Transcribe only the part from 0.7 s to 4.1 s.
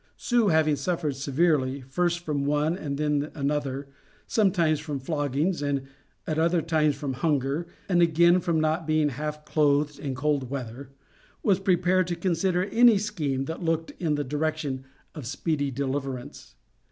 suffered severely, first from one and then another,